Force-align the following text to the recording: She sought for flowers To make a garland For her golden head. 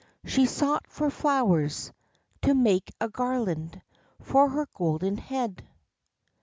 She 0.25 0.47
sought 0.47 0.85
for 0.87 1.11
flowers 1.11 1.91
To 2.41 2.55
make 2.55 2.89
a 2.99 3.07
garland 3.07 3.79
For 4.19 4.49
her 4.49 4.67
golden 4.73 5.17
head. 5.19 5.63